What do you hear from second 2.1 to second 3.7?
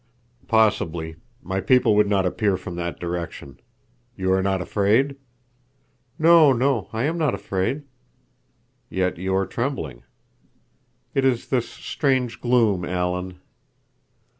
appear from that direction.